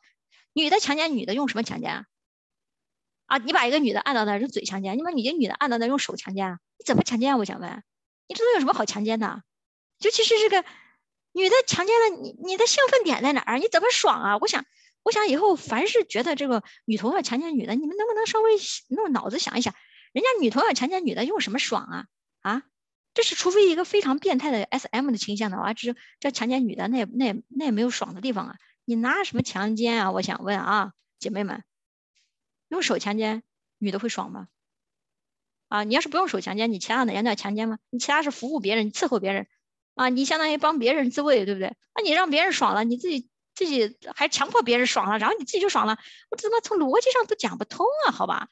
[0.53, 2.05] 女的强奸女的用什么强奸啊？
[3.39, 6.59] 你把一个女的按到那儿用嘴强奸，你把你的女的按到那儿用手强奸啊？
[6.79, 7.37] 你怎么强奸啊？
[7.37, 7.83] 我想问，
[8.29, 9.43] 你这都有什么好强奸的？
[10.01, 10.65] 尤其是这个
[11.33, 13.59] 女的强奸了你，你的兴奋点在哪儿？
[13.59, 14.39] 你怎么爽啊？
[14.39, 14.65] 我想，
[15.03, 18.53] 我想以后凡是觉得这个女同要强奸女的，你们能不能稍微
[18.89, 19.75] 弄脑子想一想，
[20.13, 22.07] 人家女同要强奸女的用什么爽啊？
[22.41, 22.63] 啊，
[23.15, 28.57] 这是除非一个非常变态的 S M 的倾向的话，这这强奸女的那也那也那也没有爽的地方啊！
[28.85, 30.11] 你拿什么强奸啊？
[30.11, 31.65] 我想问啊，姐妹们。
[32.75, 33.43] 用手强奸
[33.79, 34.49] 女的会爽吗？
[35.69, 37.79] 啊，你要是不用手强奸，你其他哪样叫强奸吗？
[37.91, 39.47] 你其他是服务别人，伺候别人，
[39.95, 41.75] 啊，你相当于帮别人自慰，对不对？
[41.95, 45.99] 那你让别人爽了，你自己自己还强迫别人爽了，然后你自己就爽了，
[46.31, 48.13] 我怎么从逻辑上都讲不通啊？
[48.13, 48.49] 好吧，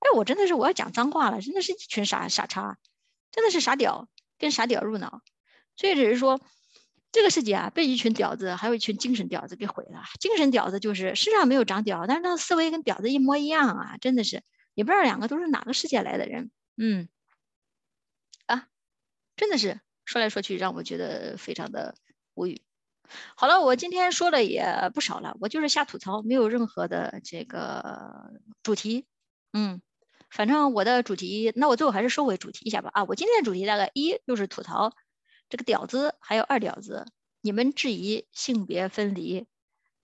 [0.00, 2.78] 哎，我真的是我要讲脏话了，真的是一群傻傻叉，
[3.30, 4.08] 真的是傻屌，
[4.38, 5.22] 跟傻屌入脑，
[5.76, 6.40] 所以只是说。
[7.16, 10.02] 这个世界啊，被一群屌子，还有一群精神屌子给毁了。
[10.20, 14.42] 精神屌子就是身上没有长屌，但是他的思维跟屌子一模一样啊，真的是
[14.74, 16.50] 也不知道两个都是哪个世界来的人。
[16.76, 17.08] 嗯，
[18.44, 18.68] 啊，
[19.34, 21.94] 真的是说来说去让我觉得非常的
[22.34, 22.60] 无语。
[23.34, 28.30] 好了，我今天说的也不少了，我就是瞎吐槽，没有任何的这个
[28.62, 29.06] 主题。
[29.54, 29.80] 嗯，
[30.28, 32.90] 反正我的主题，那我最后还是收回主题一下吧。
[32.92, 34.92] 啊，我今天的主题大概一就是吐槽。
[35.48, 37.06] 这个屌子还有二屌子，
[37.40, 39.46] 你们质疑性别分离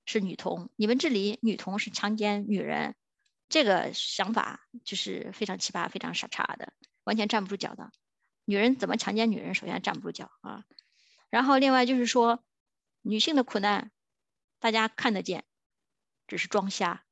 [0.05, 2.95] 是女同，你们质疑女同是强奸女人，
[3.49, 6.73] 这个想法就是非常奇葩、非常傻叉的，
[7.05, 7.91] 完全站不住脚的。
[8.45, 9.55] 女人怎么强奸女人？
[9.55, 10.65] 首先站不住脚啊。
[11.31, 12.43] 然后另外就是说，
[13.03, 13.91] 女性的苦难
[14.59, 15.45] 大家看得见，
[16.27, 17.05] 只是装瞎。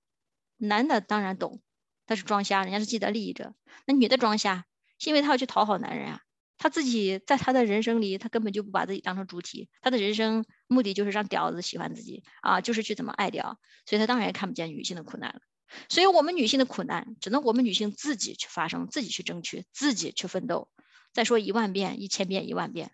[0.56, 1.62] 男的当然懂，
[2.06, 3.54] 他是装瞎，人家是既得利益者。
[3.86, 4.66] 那女的装瞎，
[4.98, 6.22] 是因为她要去讨好男人啊。
[6.62, 15.40] 他自己在他的人生里，他根本就不把自己当成主体，他的人生目的就是让屌子喜欢自己啊，就是去怎么爱屌，所以他当然也看不见女性的苦难了。
[15.88, 20.68] 所以我们女性的苦难，只能我们女性自己去发生，自己去争取，自己去奋斗。
[21.14, 22.90] 再说一万遍、一千遍、一万遍，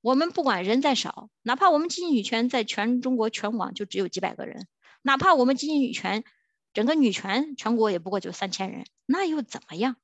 [0.00, 4.66] 我们不管人再少，哪怕我们经济女权在全中国全网就只有几百个人，
[5.02, 6.24] 哪怕我们经济女权
[6.74, 9.96] 整个女权全国也不过就三千人，那又怎么样？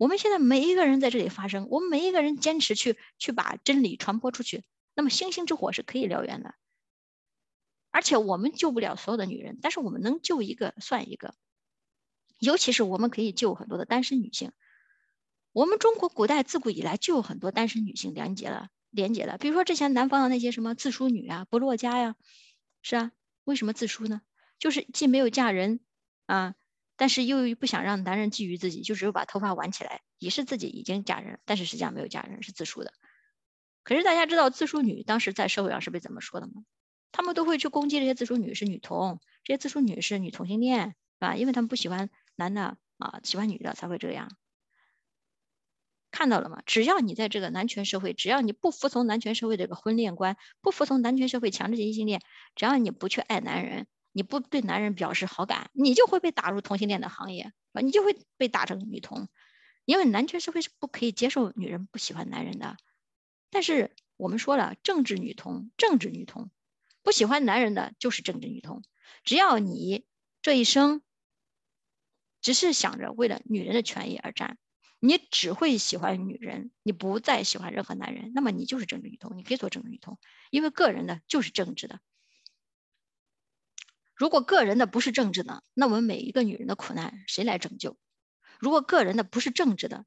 [0.00, 6.54] 我们现在每一个人在这里发声，我们每一个人坚持去去把真理传播出去，那么星星之火是可以燎原的。
[7.90, 11.34] 而且我们救不了所有的女人，但是我们能救一个算一个。
[12.38, 14.52] 尤其是我们可以救很多的单身女性。
[15.52, 19.36] 我们中国古代自古以来就有很多单身女性连接了，连接了。
[19.36, 22.16] 比如说之前南方的那些什么自梳女啊、不落家呀，
[22.80, 23.12] 是啊，
[23.44, 24.22] 为什么自梳呢？
[24.58, 25.80] 就是既没有嫁人
[26.24, 26.54] 啊。
[27.00, 32.92] 但是又不想让男人觊觎自己，就只有把头发挽起来，以示自己已经嫁人，但是实际上没有嫁人，是自梳的。
[33.84, 36.52] 可是大家知道自梳女当时在社会上是被怎么说的吗？
[37.10, 41.36] 他们都会去攻击这些自梳女是女同，这些自梳女是女同性恋，是吧？
[41.36, 44.36] 因为他们不喜欢男的啊，喜欢女的才会这样。
[46.10, 46.60] 看到了吗？
[46.66, 52.20] 只要你在这个男权社会，只要你不服从男权社会这个婚恋观，不服从男权社会强制性异性恋，
[52.56, 53.86] 只要你不去爱男人。
[54.12, 59.28] 你不对男人表示好感，你就会被打入同性恋的行业啊，你就会被打成女同，
[59.84, 62.76] 因为男权社会是不可以接受女人不喜欢男人的。
[63.50, 66.50] 但是我们说了，政治女同，政治女同，
[67.02, 68.82] 不喜欢男人的就是政治女同。
[69.24, 70.04] 只要你
[70.42, 71.02] 这一生
[72.40, 74.58] 只是想着为了女人的权益而战，
[74.98, 80.18] 你只会喜欢女人，你不再喜欢任何男人，那么你就是政治女同，你可以做政治女同，
[80.50, 82.00] 因为个人的就是政治的。
[84.20, 87.96] 如果个人的不是政治的，那我们每一个女人的苦难谁来拯救？
[88.58, 90.04] 如果个人的不是政治的，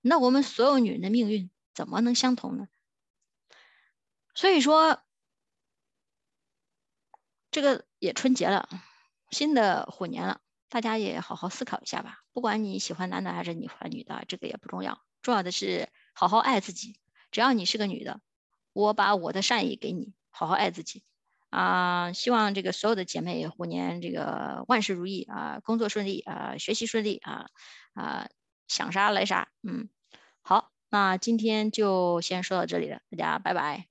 [0.00, 2.66] 那我们所有女人的命运怎么能相同呢？
[4.34, 5.04] 所以说，
[7.52, 8.68] 这个也春节了，
[9.30, 12.24] 新的虎年了，大家也好好思考一下吧。
[12.32, 16.98] 不管你喜欢男的还是你喜欢女的，这个也不重要，重要的是好好爱自己。
[17.30, 18.20] 只要你是个女的，
[18.72, 21.04] 我把我的善意给你，好好爱自己。
[21.52, 27.50] 啊，希望这个所有的姐妹虎年这个万事如意啊，工作顺利啊，学习顺利啊
[27.92, 28.30] 啊，
[28.68, 29.90] 想啥来啥，嗯，
[30.40, 33.86] 好，那今天就先说到这里了，大家拜拜。